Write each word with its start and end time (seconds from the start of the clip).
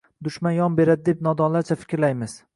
Dushman 0.27 0.55
yon 0.55 0.79
beradi 0.79 1.05
deb 1.11 1.23
nodonlarcha 1.29 1.79
fikrlaymiz 1.85 2.37